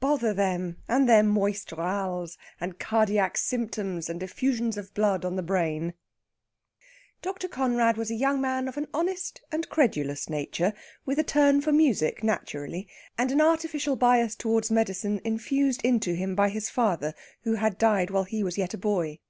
[0.00, 5.44] Bother them and their moist râles and cardiac symptoms, and effusions of blood on the
[5.44, 5.94] brain!
[7.22, 7.46] Dr.
[7.46, 10.72] Conrad was a young man of an honest and credulous nature,
[11.04, 16.34] with a turn for music naturally, and an artificial bias towards medicine infused into him
[16.34, 19.20] by his father, who had died while he was yet a boy.